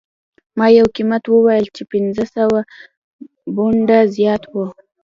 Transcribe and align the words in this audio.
ما 0.57 0.67
یو 0.77 0.87
قیمت 0.95 1.23
وویل 1.27 1.65
چې 1.75 1.81
پنځه 1.91 2.23
سوه 2.35 2.59
پونډه 3.53 3.99
زیات 4.15 4.43
و 4.47 4.53